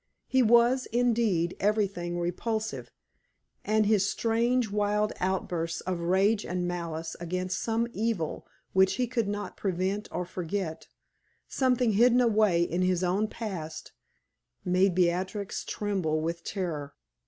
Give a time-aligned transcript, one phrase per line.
[0.25, 2.89] He was, indeed, everything repulsive;
[3.63, 9.27] and his strange, wild outbursts of rage and malice against some evil which he could
[9.27, 10.87] not prevent or forget
[11.47, 13.91] something hidden away in his own past
[14.65, 16.95] made Beatrix tremble with terror.